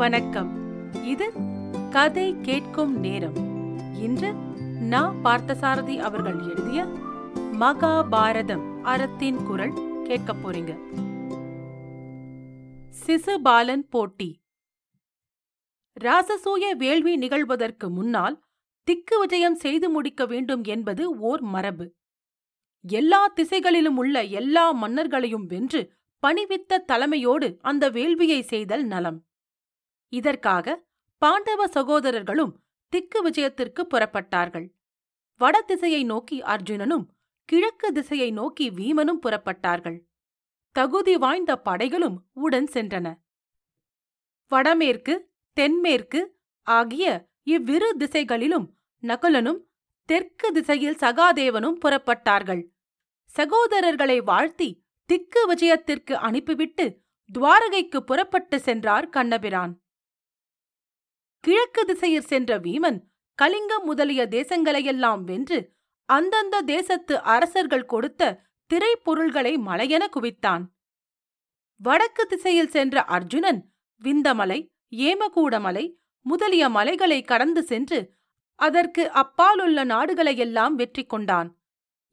[0.00, 0.50] வணக்கம்.
[1.04, 1.32] இது
[1.90, 3.34] கதை கேட்கும் நேரம்.
[3.94, 4.32] இன்று
[4.80, 6.84] நா பார்த்தசாரதி அவர்கள் எழுதிய
[7.34, 10.78] மகாபாரதம் அறத்தின் குரல் கேட்கப் போறீங்க.
[13.06, 14.40] சிசுபாலன் போட்டி.
[16.00, 18.42] ராசசூய வேள்வி நிகழ்வதற்கு முன்னால்
[18.84, 21.92] திக்கு விஜயம் செய்து முடிக்க வேண்டும் என்பது ஓர் மரபு.
[22.88, 25.92] எல்லா திசைகளிலும் உள்ள எல்லா மன்னர்களையும் வென்று
[26.26, 29.24] பணிவித்த தலைமையோடு அந்த வேள்வியை செய்தல் நலம்.
[30.12, 30.88] இதற்காக
[31.18, 34.72] பாண்டவ சகோதரர்களும் திக்கு விஜயத்திற்கு புறப்பட்டார்கள்.
[35.36, 37.06] வட திசையை நோக்கி அர்ஜுனனும்
[37.44, 39.98] கிழக்கு திசையை நோக்கி வீமனும் புறப்பட்டார்கள்.
[40.72, 43.06] தகுதி வாய்ந்த படைகளும் உடன் சென்றன.
[44.48, 49.60] வடமேற்கு தென்மேற்கு ஆகிய இவ்விரு திசைகளிலும் நகுலனும்
[50.04, 52.62] தெற்கு திசையில் சகாதேவனும் புறப்பட்டார்கள்.
[53.38, 59.79] சகோதரர்களை வாழ்த்தி திக்கு விஜயத்திற்கு அனுப்பிவிட்டு துவாரகைக்கு புறப்பட்டு சென்றார் கண்ணபிரான்.
[61.44, 62.98] கிழக்கு திசையில் சென்ற வீமன்
[63.38, 65.58] கலிங்கம் முதலிய தேசங்களையெல்லாம் வென்று
[66.08, 68.28] அந்தந்த தேசத்து அரசர்கள் கொடுத்த
[68.70, 70.64] திரைப்பொருள்களை மலையென குவித்தான்.
[71.80, 73.60] வடக்கு திசையில் சென்ற அர்ஜுனன்
[74.02, 74.58] விந்தமலை
[75.06, 75.84] ஏமகூடமலை
[76.26, 78.00] முதலிய மலைகளை கடந்து சென்று
[78.58, 81.48] அதற்கு அப்பாலுள்ள நாடுகளையெல்லாம் வெற்றி கொண்டான்.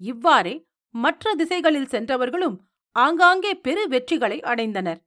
[0.01, 0.55] இவ்வாறே
[0.95, 2.57] மற்ற திசைகளில் சென்றவர்களும்
[2.95, 5.01] ஆங்காங்கே பெரு வெற்றிகளை அடைந்தனர்.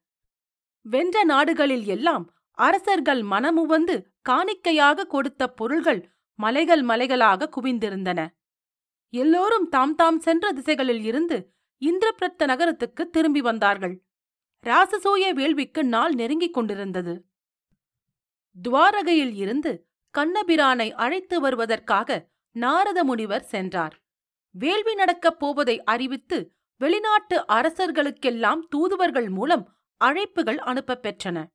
[0.86, 2.26] வென்ற நாடுகளில் எல்லாம்
[2.60, 6.00] அரசர்கள் மனமுவந்து காணிக்கையாக கொடுத்த பொருள்கள்
[6.34, 8.26] மலைகள் மலைகளாக குவிந்திருந்தன.
[9.12, 13.94] எல்லோரும் தாம் தாம் சென்ற திசைகளில் இருந்து இந்திரபிரத்த நகரத்துக்கு திரும்பி வந்தார்கள்.
[14.66, 17.24] ராசசூய வேள்விக்கு நாள் நெருங்கிக் கொண்டிருந்தது.
[18.56, 19.88] துவாரகையில் இருந்து
[20.18, 23.94] கண்ணபிரானை அழைத்து வருவதற்காக நாரத முனிவர் சென்றார்.
[24.54, 26.38] வேள்வி நடக்கப் போவதை அறிவித்து
[26.76, 29.64] வெளிநாட்டு அரசர்களுக்கெல்லாம் தூதுவர்கள் மூலம்
[30.04, 31.46] அழைப்புகள் அனுப்பப் பெற்றன.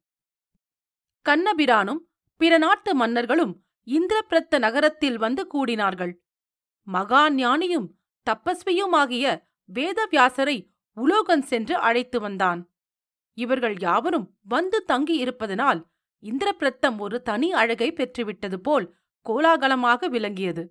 [1.29, 2.01] கண்ணபிரானும்
[2.37, 3.53] பிற நாட்டு மன்னர்களும்
[3.87, 6.13] இந்திரபிரத்த நகரத்தில் வந்து கூடினார்கள்.
[6.87, 7.87] மகா ஞானியும்
[8.27, 9.25] தப்பஸ்வியுமாகிய
[9.73, 10.57] வேதவியாசரை
[10.97, 12.61] உலோகன் சென்று அழைத்து வந்தான்.
[13.33, 15.81] இவர்கள் யாவரும் வந்து தங்கி இருப்பதனால்
[16.23, 20.63] இந்திரபிரத்தம் ஒரு தனி அழகை பெற்றுவிட்டது போல் கோலாகலமாக விளங்கியது.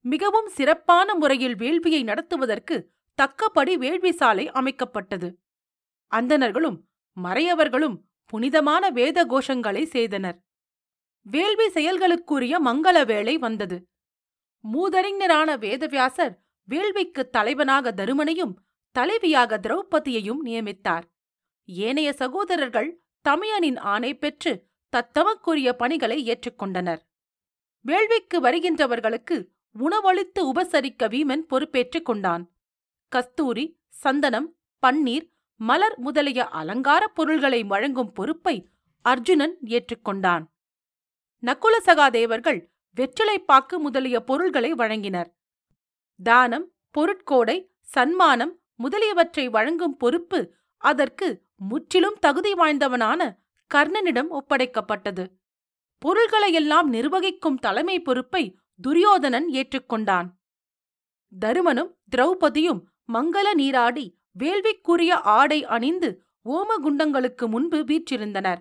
[0.00, 2.76] மிகவும் சிறப்பான முறையில் வேள்வியை நடத்துவதற்கு
[3.14, 5.28] தக்கபடி வேள்வி சாலை அமைக்கப்பட்டது.
[6.12, 6.78] அந்தணர்களும்
[7.16, 10.38] மறையவர்களும் புனிதமான வேத கோஷங்களை செய்தனர்.
[11.26, 13.78] வேள்வி செயல்களுக்குரிய மங்கள வேளை வந்தது.
[14.64, 16.34] மூதறிஞரான வேதவியாசர்
[16.68, 18.54] வேள்விக்கு தலைவனாக தருமனையும்
[18.96, 21.04] தலைவியாக திரௌபதியையும் நியமித்தார்.
[21.68, 22.90] ஏனைய சகோதரர்கள்
[23.24, 24.52] தமையனின் ஆணை பெற்று
[24.92, 27.00] தத்தமக்குரிய பணிகளை ஏற்றுக்கொண்டனர்
[27.84, 29.36] வேள்விக்கு வருகின்றவர்களுக்கு
[29.74, 32.44] உணவளித்து உபசரிக்க வீமன் பொறுப்பேற்றுக் கொண்டான்.
[33.12, 33.66] கஸ்தூரி
[34.02, 34.48] சந்தனம்
[34.82, 38.68] பன்னீர் மலர் முதலிய அலங்காரப் பொருள்களை வழங்கும் பொறுப்பை
[39.02, 40.46] அர்ஜுனன் ஏற்றுக்கொண்டான்.
[41.46, 45.26] நக்குல சகாதேவர்கள் வெற்றிலைப்பாக்கு முதலிய பொருள்களை வழங்கினர்.
[46.22, 53.36] தானம் பொருட்கோடை சன்மானம் முதலியவற்றை வழங்கும் பொறுப்பு அதற்கு முற்றிலும் தகுதி வாய்ந்தவனான
[53.74, 55.26] கர்ணனிடம் ஒப்படைக்கப்பட்டது.
[56.04, 60.28] பொருள்களையெல்லாம் நிர்வகிக்கும் தலைமை பொறுப்பை துரியோதனன் ஏற்றுக்கொண்டான்.
[61.38, 66.08] தருமனும் திரௌபதியும் மங்கள நீராடி வேள்விக்குரிய ஆடை அணிந்து
[66.44, 68.60] ஓமகுண்டங்களுக்கு முன்பு வீற்றிருந்தனர்.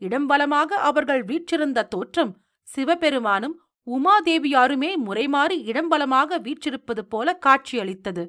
[0.00, 2.32] இடம்பலமாக அவர்கள் வீற்றிருந்த தோற்றம்
[2.68, 8.24] சிவபெருமானும் உமாதேவியாருமே முறைமாறி இடம்பலமாக வீற்றிருப்பது போல காட்சியளித்தது.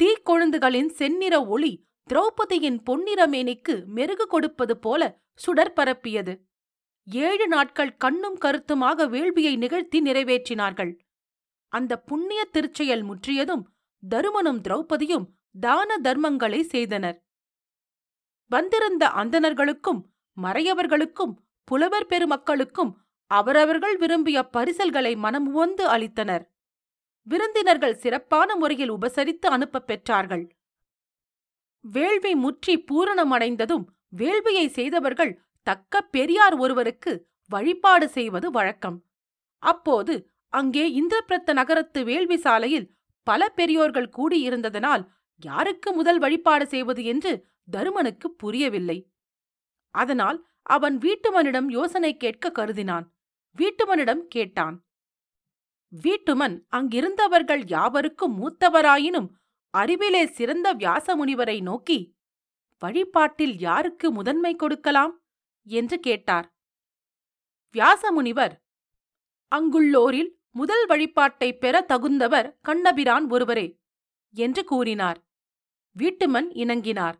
[0.00, 1.72] தீக்கொழுந்துகளின் செந்நிற ஒளி
[2.10, 5.02] திரௌபதியின் பொன்னிற மேனிக்கு மெருகு கொடுப்பது போல
[5.34, 6.34] சுடர் பரப்பியது.
[7.06, 10.92] ஏழு நாட்கள் கண்ணும் கருத்துமாக வேள்வியை நிகழ்த்தி நிறைவேற்றினார்கள்.
[11.72, 13.64] அந்த புண்ணிய திருச்செயல் முற்றியதும்
[14.02, 17.18] தருமனும் திரௌபதியும் தான தர்மங்களை செய்தனர்.
[18.50, 20.00] வந்திருந்த அந்தணர்களுக்கும்
[20.36, 22.92] மறையவர்களுக்கும் புலவர் பெருமக்களுக்கும்
[23.30, 26.44] அவரவர்கள் விரும்பிய பரிசல்களை மனமுவந்து அளித்தனர்.
[27.26, 30.44] விருந்தினர்கள் சிறப்பான முறையில் உபசரித்து அனுப்பப் பெற்றார்கள்.
[31.84, 33.84] வேள்வி முற்றி பூரணமடைந்ததும்
[34.16, 35.32] வேள்வியை செய்தவர்கள்
[35.62, 39.04] தக்க பெரியார் ஒருவருக்கு வழிபாடு செய்வது வழக்கம்.
[39.62, 40.14] அப்போது
[40.52, 42.90] அங்கே இந்திரபிரத்த நகரத்து வேள்வி சாலையில்
[43.26, 45.04] பல பெரியோர்கள் கூடியிருந்ததனால்
[45.42, 49.10] யாருக்கு முதல் வழிபாடு செய்வது என்று தருமனுக்கு புரியவில்லை.
[49.90, 53.06] அதனால் அவன் வீட்டுமனிடம் யோசனை கேட்க கருதினான்.
[53.56, 54.86] வீட்டுமனிடம் கேட்டான்
[56.02, 59.28] வீட்டுமன் அங்கிருந்தவர்கள் யாவருக்கும் மூத்தவராயினும்
[59.70, 62.16] அறிவிலே சிறந்த வியாசமுனிவரை நோக்கி
[62.78, 65.22] வழிபாட்டில் யாருக்கு முதன்மை கொடுக்கலாம்?
[65.62, 66.56] என்று கேட்டார்.
[67.74, 68.52] வியாசமுனிவர்
[69.52, 73.78] அங்குள்ளோரில் முதல் வழிபாட்டைப் பெற தகுந்தவர் கண்ணபிரான் ஒருவரே
[74.34, 75.27] என்று கூறினார்.
[75.98, 77.12] வீட்டுமன் இணங்கினார்.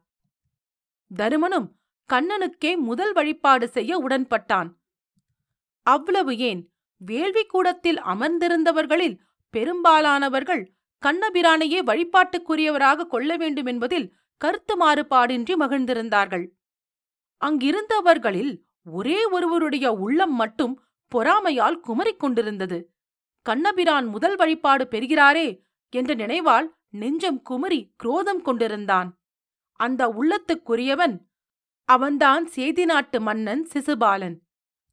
[1.17, 1.73] தருமனும்
[2.13, 4.69] கண்ணனுக்கே முதல் வழிபாடு செய்ய உடன்பட்டான்.
[5.83, 6.73] அவ்வளவு ஏன்?
[6.97, 9.19] வேள்வி கூடத்தில் அமர்ந்திருந்தவர்களில்
[9.51, 10.73] பெரும்பாலானவர்கள்
[11.07, 16.47] கண்ணபிரானையே வழிபாட்டுக்குரியவராக கொள்ள வேண்டும் என்பதில் கருத்து மாறுபாடின்றி மகிழ்ந்திருந்தார்கள்.
[17.45, 20.83] அங்கிருந்தவர்களில் ஒரே ஒருவருடைய உள்ளம் மட்டும்
[21.15, 22.93] பொறாமையால் குமரிக் கொண்டிருந்தது.
[23.43, 25.61] கண்ணபிரான் முதல் வழிபாடு பெறுகிறாரே
[25.91, 29.19] என்ற நினைவால் நெஞ்சம் குமரி குரோதம் கொண்டிருந்தான்.
[29.73, 31.19] அந்த உள்ளத்துக்குரியவன்
[31.85, 34.39] அவன்தான் சேதி நாட்டு மன்னன் சிசுபாலன்.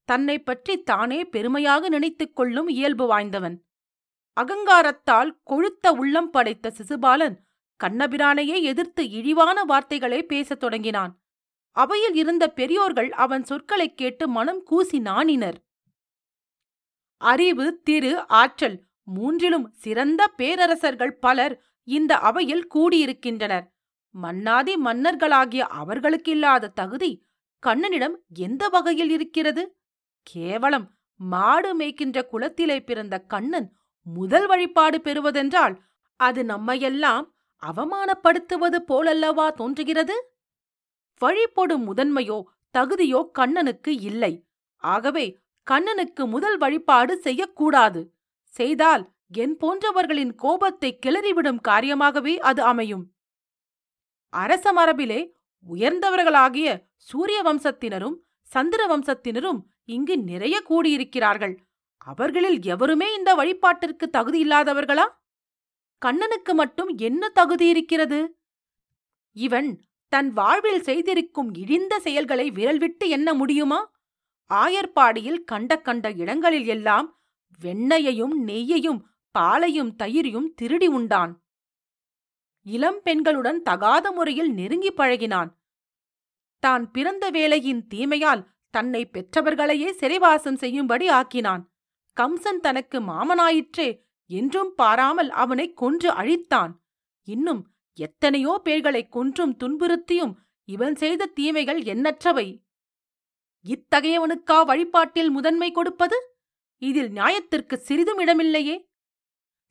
[0.05, 3.63] தன்னை பற்றி தானே பெருமையாக நினைத்துக் கொள்ளும் இயல்பு வாய்ந்தவன்.
[4.41, 7.37] அகங்காரத்தால் கொழுத்த உள்ளம் படைத்த சிசுபாலன்
[7.83, 11.21] கண்ணபிரானையே எதிர்த்து இழிவான வார்த்தைகளை பேசத் தொடங்கினான்.
[11.71, 15.63] அவையில் இருந்த பெரியோர்கள் அவன் சொற்களைக் கேட்டு மனம் கூசி நாணினர்.
[17.17, 23.65] அறிவு திரு ஆற்றல் மூன்றிலும் சிறந்த பேரரசர்கள் பலர் இந்த அவையில் கூடியிருக்கின்றனர்.
[24.15, 27.11] மன்னாதி மன்னர்களாகிய அவர்களுக்கில்லாத தகுதி
[27.63, 29.63] கண்ணனிடம் எந்த வகையில் இருக்கிறது?
[30.27, 30.85] கேவலம்
[31.19, 33.67] மாடு மேய்க்கின்ற குலத்திலே பிறந்த கண்ணன்
[34.05, 35.75] முதல் வழிபாடு பெறுவதென்றால்
[36.19, 37.25] அது நம்மையெல்லாம்
[37.63, 40.15] அவமானப்படுத்துவது போலல்லவா தோன்றுகிறது?
[41.21, 42.37] வழிபடும் முதன்மையோ
[42.75, 44.33] தகுதியோ கண்ணனுக்கு இல்லை.
[44.83, 45.25] ஆகவே
[45.67, 48.01] கண்ணனுக்கு முதல் வழிபாடு செய்யக்கூடாது.
[48.53, 53.11] செய்தால் என் போன்றவர்களின் கோபத்தை கிளறிவிடும் காரியமாகவே அது அமையும்.
[54.29, 55.33] அரச மரபிலே
[55.67, 56.67] உயர்ந்தவர்களாகிய
[56.97, 61.57] சூரிய வம்சத்தினரும் சந்திர வம்சத்தினரும் இங்கு நிறைய கூடியிருக்கிறார்கள்.
[61.97, 65.05] அவர்களில் எவருமே இந்த வழிபாட்டிற்கு தகுதி இல்லாதவர்களா?
[66.01, 68.37] கண்ணனுக்கு மட்டும் என்ன தகுதி இருக்கிறது?
[69.31, 69.69] இவன்
[70.07, 73.93] தன் வாழ்வில் செய்திருக்கும் இழிந்த செயல்களை விரல்விட்டு எண்ண முடியுமா?
[74.49, 77.07] ஆயர்பாடியில் கண்ட கண்ட இடங்களில் எல்லாம்
[77.61, 79.01] வெண்ணையையும் நெய்யையும்
[79.35, 81.31] பாலையும் தயிரையும் திருடி உண்டான்.
[82.65, 85.49] இளம் பெண்களுடன் தகாத முறையில் நெருங்கி பழகினான்.
[86.59, 91.63] தான் பிறந்த வேளையின் தீமையால் தன்னை பெற்றவர்களையே சிறைவாசம் செய்யும்படி ஆக்கினான்.
[92.17, 93.89] கம்சன் தனக்கு மாமனாயிற்றே
[94.27, 96.71] என்றும் பாராமல் அவனை கொன்று அழித்தான்.
[97.23, 97.61] இன்னும்
[97.93, 100.33] எத்தனையோ பேர்களைக் கொன்றும் துன்புறுத்தியும்
[100.65, 102.47] இவன் செய்த தீமைகள் எண்ணற்றவை.
[103.65, 106.17] இத்தகையவனுக்கா வழிபாட்டில் முதன்மை கொடுப்பது?
[106.81, 108.75] இதில் நியாயத்திற்கு சிறிதும் இடமில்லையே.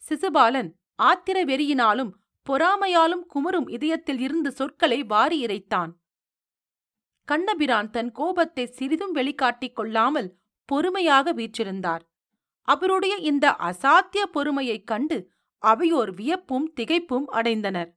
[0.09, 0.71] சிசுபாலன்
[1.03, 2.11] ஆத்திர வெறியினாலும்
[2.51, 5.93] பொறாமையாலும் குமரும் இதயத்தில் இருந்து சொற்களை வாரி இறைத்தான்.
[7.25, 12.01] கண்ணபிரான் தன் கோபத்தை சிறிதும் வெளிக்காட்டிக் கொள்ளாமல் பொறுமையாக வீற்றிருந்தார்.
[12.63, 17.91] அவருடைய இந்த அசாத்திய பொறுமையைக் கண்டு அவையோர் வியப்பும் திகைப்பும் அடைந்தனர்.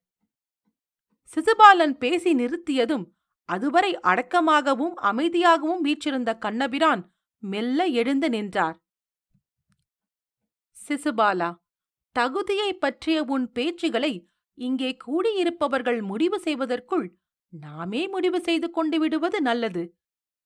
[1.35, 3.05] சிசுபாலன் பேசி நிறுத்தியதும்
[3.49, 8.77] அதுவரை அடக்கமாகவும் அமைதியாகவும் வீற்றிருந்த கண்ணபிரான் மெல்ல எழுந்து நின்றார்.
[10.87, 11.55] சிசுபாலா
[12.17, 17.17] தகுதியைப் பற்றிய உன் பேச்சுகளை இங்கே கூடியிருப்பவர்கள் முடிவு செய்வதற்குள்
[17.49, 19.95] நாமே முடிவு செய்து கொண்டு விடுவது நல்லது.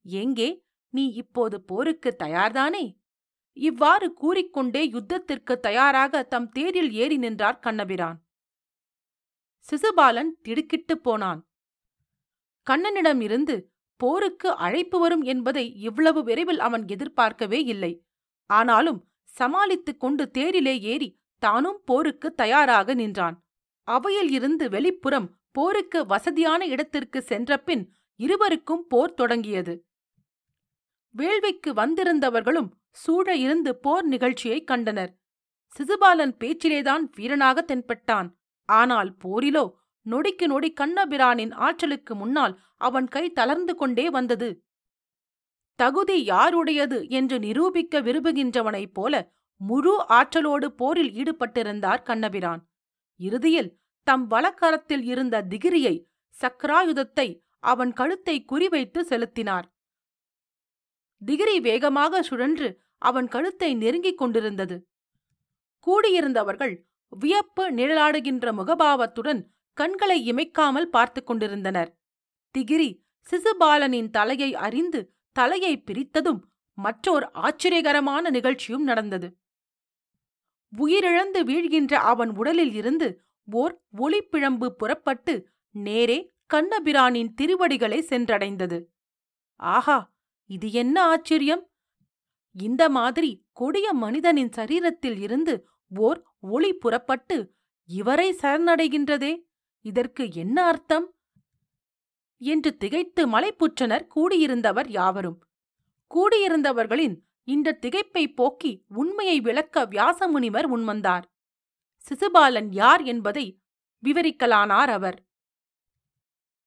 [0.02, 0.66] எங்கே?
[0.90, 2.98] நீ இப்போது போருக்கு தயார்தானே?
[3.54, 8.26] இவ்வாறு கூறிக்கொண்டே யுத்தத்திற்கு தயாராக தம் தேரில் ஏறி நின்றார் கண்ணபிரான்.
[9.68, 11.50] சிசுபாலன் திடுக்கிட்டுப் போனான்.
[12.70, 18.06] கண்ணனிடம் இருந்து போருக்கு அழைப்பு வரும் என்பதை இவ்வளவு விரைவில் அவன் எதிர்பார்க்கவே இல்லை.
[18.46, 23.46] ஆனாலும் சமாளித்துக் கொண்டு தேரிலே ஏறி தானும் போருக்கு தயாராக நின்றான்.
[23.84, 29.86] அவையில் இருந்து வெளிப்புறம் போருக்கு வசதியான இடத்திற்கு சென்றபின் இருவருக்கும் போர் தொடங்கியது.
[31.18, 35.18] வேள்விக்கு வந்திருந்தவர்களும் சூழ இருந்து போர் நிகழ்ச்சியைக் கண்டனர்.
[35.78, 38.30] சிசுபாலன் பேச்சிலேதான் வீரனாக தென்பட்டான்.
[38.66, 39.72] ஆனால் போரிலோ
[40.10, 44.64] நொடிக்கு நொடி கண்ணபிரானின் ஆற்றலுக்கு முன்னால் அவன் கை தளர்ந்து கொண்டே வந்தது.
[45.76, 52.70] தகுதி யாருடையது என்று நிரூபிக்க விரும்புகின்றவனைப் போல முழு ஆற்றலோடு போரில் ஈடுபட்டிருந்தார் கண்ணபிரான்.
[53.18, 55.96] இறுதியில் தம் வலக்கரத்தில் இருந்த திகிரியை
[56.42, 59.68] சக்ராயுதத்தை அவன் கழுத்தை குறிவைத்து செலுத்தினார்.
[61.26, 64.88] திகிரி வேகமாக சுழன்று அவன் கழுத்தை நெருங்கிக் கொண்டிருந்தது.
[65.88, 66.76] கூடியிருந்தவர்கள்
[67.10, 69.42] வியப்பு நிழலாடுகின்ற முகபாவத்துடன்
[69.74, 71.98] கண்களை இமைக்காமல் பார்த்துக் கொண்டிருந்தனர்.
[72.58, 72.90] திகிரி
[73.28, 76.42] சிசுபாலனின் தலையை அறிந்து தலையை பிரித்ததும்
[76.74, 79.41] மற்றோர் ஆச்சரியகரமான நிகழ்ச்சியும் நடந்தது.
[80.78, 83.08] உயிரிழந்து வீழ்கின்ற அவன் உடலில் இருந்து
[83.48, 85.34] ஓர் ஒளிப்பிழம்பு புறப்பட்டு
[85.76, 88.86] நேரே கண்ணபிரானின் திருவடிகளை சென்றடைந்தது.
[89.56, 90.14] ஆஹா
[90.50, 91.70] இது என்ன ஆச்சரியம்?
[92.56, 97.38] இந்த மாதிரி கொடிய மனிதனின் சரீரத்தில் இருந்து ஓர் ஒளி புறப்பட்டு
[97.90, 99.34] இவரை சரணடைகின்றதே
[99.86, 101.16] இதற்கு என்ன அர்த்தம்?
[102.38, 105.44] என்று திகைத்து மலைப்புற்றனர் கூடியிருந்தவர் யாவரும்.
[106.12, 111.24] கூடியிருந்தவர்களின் இந்த திகைப்பை போக்கி உண்மையை விளக்க வியாசமுனிவர் முன்வந்தார்.
[111.98, 113.60] சிசுபாலன் யார் என்பதை
[114.04, 115.24] விவரிக்கலானார் அவர்.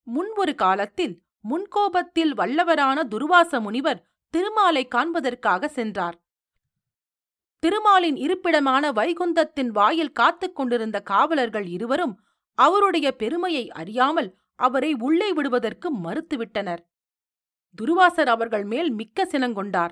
[0.02, 6.23] முன் ஒரு காலத்தில் முன்கோபத்தில் வல்லவரான துர்வாச முனிவர் திருமாலை காண்பதற்காக சென்றார்.
[7.59, 16.78] திருமாலின் இருப்பிடமான வைகுந்தத்தின் வாயில் காத்துக் கொண்டிருந்த காவலர்கள் இருவரும் அவருடைய பெருமையை அறியாமல் அவரை உள்ளே விடுவதற்கு மறுத்துவிட்டனர்.
[17.83, 19.90] துருவாசர் அவர்கள் மேல் மிக்க சினங்கொண்டார்.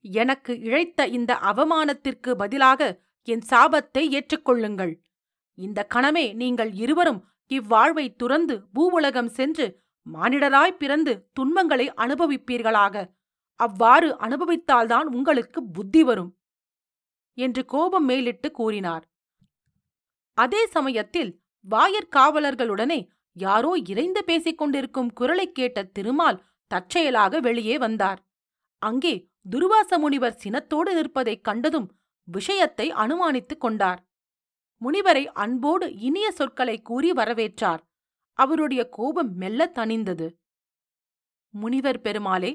[0.00, 5.00] எனக்கு இழைத்த இந்த அவமானத்திற்கு பதிலாக என் சாபத்தை ஏற்றுக்கொள்ளுங்கள்.
[5.54, 13.10] இந்த கணமே நீங்கள் இருவரும் இவ்வாழ்வை துறந்து பூவுலகம் சென்று மானிடராய் பிறந்து துன்பங்களை அனுபவிப்பீர்களாக.
[13.54, 16.38] அவ்வாறு அனுபவித்தால்தான் உங்களுக்கு புத்தி வரும்.
[17.34, 19.12] என்று கோபம் மேலிட்டு கூறினார்.
[20.34, 21.40] அதே சமயத்தில்
[21.70, 28.28] வாயற்காவலர்களுடனே யாரோ இறைந்து பேசிக் கொண்டிருக்கும் குரலைக் கேட்ட திருமால் தற்செயலாக வெளியே வந்தார்.
[28.78, 31.88] அங்கே துர்வாச முனிவர் சினத்தோடு நிற்பதைக் கண்டதும்
[32.28, 34.00] விஷயத்தை அனுமானித்துக் கொண்டார்.
[34.82, 37.82] முனிவரை அன்போடு இனிய சொற்களை கூறி வரவேற்றார்.
[38.32, 40.26] அவருடைய கோபம் மெல்ல தணிந்தது.
[41.54, 42.52] முனிவர் பெருமாளே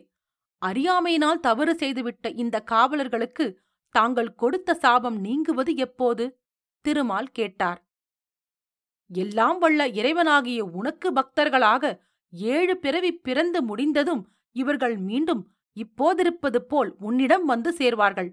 [0.62, 3.56] அறியாமையினால் தவறு செய்துவிட்ட இந்த காவலர்களுக்கு
[3.96, 6.26] தாங்கள் கொடுத்த சாபம் நீங்குவது எப்போது?
[6.86, 7.80] திருமால் கேட்டார்.
[9.12, 11.84] எல்லாம் வல்ல இறைவனாகிய உனக்கு பக்தர்களாக
[12.34, 14.24] ஏழு பிறவி பிறந்து முடிந்ததும்
[14.56, 15.44] இவர்கள் மீண்டும்
[15.78, 18.30] இப்போதிருப்பது போல் உன்னிடம் வந்து சேர்வார்கள்.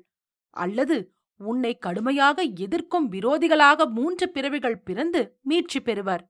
[0.50, 6.22] அல்லது உன்னை கடுமையாக எதிர்க்கும் விரோதிகளாக மூன்று பிறவிகள் பிறந்து மீட்சி பெறுவர்.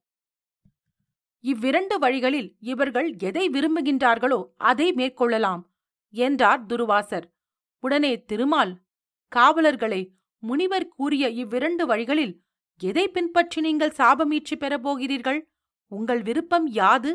[1.40, 5.62] இவ்விரண்டு வழிகளில் இவர்கள் எதை விரும்புகின்றார்களோ அதை மேற்கொள்ளலாம்
[6.10, 7.26] என்றார் துருவாசர்.
[7.78, 8.72] உடனே திருமால்
[9.32, 10.02] காவலர்களே
[10.38, 12.34] முனிவர் கூறிய இவ்விரண்டு வழிகளில்
[12.80, 15.40] எதை பின்பற்றி நீங்கள் சாபமீட்சி பெறப் போகிறீர்கள்?
[15.92, 17.12] உங்கள் விருப்பம் யாது?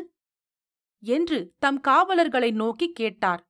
[1.02, 3.42] என்று தம் காவலர்களை நோக்கி கேட்டார்.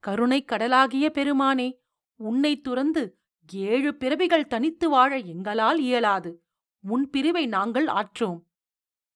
[0.00, 1.80] கருணைக் கடலாகிய பெருமானே
[2.16, 3.18] உன்னை துறந்து
[3.52, 6.44] ஏழு பிறவிகள் தனித்து வாழ எங்களால் இயலாது.
[6.80, 8.42] உன் பிரிவை நாங்கள் ஆற்றோம்.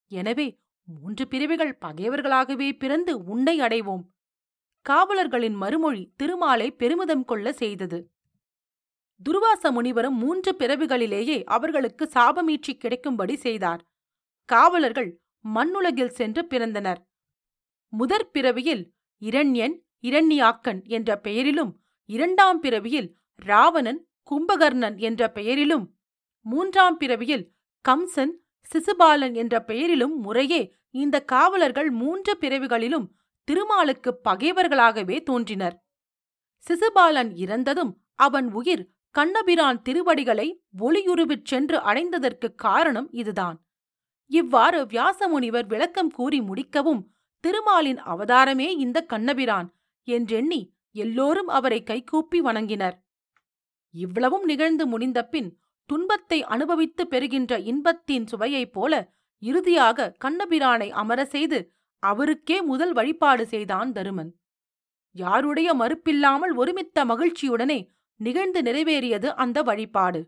[0.06, 4.02] எனவே மூன்று பிரிவுகள் பகைவர்களாகவே பிறந்து உன்னை அடைவோம்.
[4.82, 8.10] காவலர்களின் மறுமொழி திருமாலை பெருமிதம் கொள்ள செய்தது.
[9.22, 13.84] துர்வாச முனிவரும் மூன்று பிறவிகளிலேயே அவர்களுக்கு சாபமீட்சி கிடைக்கும்படி செய்தார்.
[14.44, 17.00] காவலர்கள் மண்ணுலகில் சென்று பிறந்தனர்.
[17.88, 25.86] முதற் பிறவியில் இரண்யன் இரண்யாக்கன் என்ற பெயரிலும் இரண்டாம் பிறவியில் ராவணன் கும்பகர்ணன் என்ற பெயரிலும்
[26.40, 27.52] மூன்றாம் பிறவியில்
[27.88, 28.30] கம்சன்
[28.74, 33.08] சிசுபாலன் என்ற பெயரிலும் முறையே இந்த காவலர்கள் மூன்று பிறவிகளிலும்
[33.44, 35.84] திருமாலுக்கு பகைவர்களாகவே தோன்றினர்.
[36.68, 43.64] சிசுபாலன் இறந்ததும் அவன் உயிர் கண்ணபிரான் திருவடிகளை ஒளியுருவிற் சென்று அடைந்ததற்குக் காரணம் இதுதான்.
[44.26, 47.06] இவ்வாறு வியாசமுனிவர் விளக்கம் கூறி முடிக்கவும்
[47.40, 49.74] திருமாலின் அவதாரமே இந்த கண்ணபிரான்.
[50.04, 50.60] என்றெண்ணி
[50.94, 52.96] எல்லோரும் அவரை கைகூப்பி வணங்கினர்.
[53.94, 55.50] இவ்வளவும் நிகழ்ந்து முடிந்தபின்
[55.86, 58.92] துன்பத்தை அனுபவித்து பெறுகின்ற இன்பத்தின் சுவையைப் போல
[59.42, 61.58] இறுதியாக கண்ணபிரானை அமர செய்து
[62.02, 64.30] அவருக்கே முதல் வழிபாடு செய்தான் தருமன்.
[65.16, 67.78] யாருடைய மறுப்பில்லாமல் ஒருமித்த மகிழ்ச்சியுடனே
[68.20, 70.20] நிகழ்ந்து நிறைவேறியது அந்த வழிபாடு.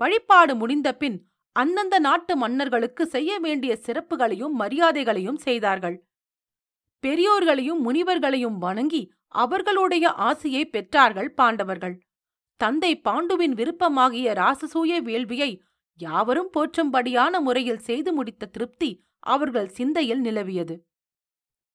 [0.00, 1.16] வழிபாடு முடிந்தபின்
[1.52, 5.96] அந்தந்த நாட்டு மன்னர்களுக்கு செய்ய வேண்டிய சிறப்புகளையும் மரியாதைகளையும் செய்தார்கள்.
[7.06, 12.00] பெரியோர்களையும் முனிவர்களையும் வணங்கி அவர்களுடைய ஆசையை பெற்றார்கள் பாண்டவர்கள்.
[12.56, 15.60] தந்தை பாண்டுவின் விருப்பமாகிய ராசசூய வேள்வியை
[15.94, 20.74] யாவரும் போற்றும்படியான முறையில் செய்து முடித்த திருப்தி அவர்கள் சிந்தையில் நிலவியது.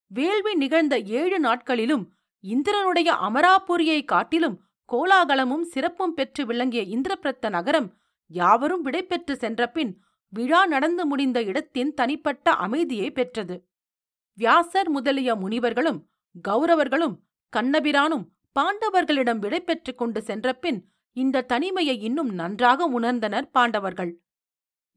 [0.07, 4.57] வேள்வி நிகழ்ந்த ஏழு நாட்களிலும் இந்திரனுடைய அமராபுரியை காட்டிலும்
[4.89, 7.89] கோலாகலமும் சிறப்பும் பெற்று விளங்கிய இந்திரபிரத்த நகரம்
[8.27, 9.91] யாவரும் விடைபெற்று சென்றபின்
[10.33, 13.55] விழா நடந்து முடிந்த இடத்தின் தனிப்பட்ட அமைதியை பெற்றது.
[14.33, 15.99] வியாசர் முதலிய முனிவர்களும்
[16.47, 17.15] கௌரவர்களும்
[17.57, 18.25] கண்ணபிரானும்
[18.59, 24.21] பாண்டவர்களிடம் விடை கொண்டு சென்றபின் இந்த தனிமையை இன்னும் நன்றாக உணர்ந்தனர் பாண்டவர்கள்.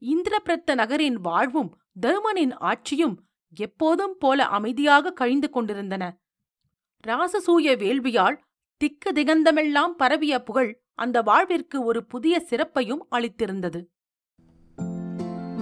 [0.01, 3.25] இந்திரபிரத்த நகரின் வாழ்வும் தருமனின் ஆட்சியும்
[3.55, 6.19] எப்போதும் போல அமைதியாக கழிந்து கொண்டிருந்தன.
[7.07, 8.37] ராசசூய வேள்வியால்
[8.77, 13.85] திக்கு திகந்தமெல்லாம் பரவிய புகழ் அந்த வாழ்விற்கு ஒரு புதிய சிறப்பையும் அளித்திருந்தது.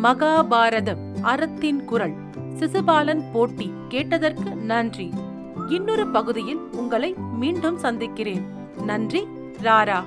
[0.04, 2.32] மகாபாரதம் அறத்தின் குரல்.
[2.60, 5.14] சிசுபாலன் போட்டி கேட்டதற்கு நன்றி.
[5.70, 8.46] இன்னொரு பகுதியில் உங்களை மீண்டும் சந்திக்கிறேன்.
[8.84, 9.28] நன்றி
[9.64, 10.04] ராரா.